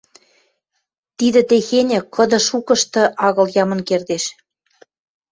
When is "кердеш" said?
3.87-4.23